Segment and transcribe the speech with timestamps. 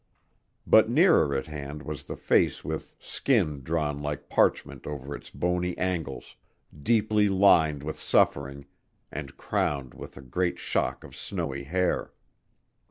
[0.65, 5.77] But nearer at hand was the face with skin drawn like parchment over its bony
[5.77, 6.35] angles,
[6.81, 8.65] deeply lined with suffering,
[9.11, 12.13] and crowned with a great shock of snowy hair.